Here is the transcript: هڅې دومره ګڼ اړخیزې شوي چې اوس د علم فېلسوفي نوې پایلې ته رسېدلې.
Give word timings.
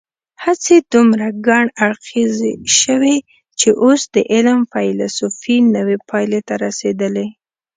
هڅې 0.43 0.75
دومره 0.93 1.27
ګڼ 1.47 1.65
اړخیزې 1.85 2.53
شوي 2.79 3.15
چې 3.59 3.69
اوس 3.83 4.01
د 4.13 4.15
علم 4.33 4.59
فېلسوفي 4.71 5.55
نوې 5.75 5.97
پایلې 6.09 6.41
ته 6.47 6.53
رسېدلې. 6.65 7.27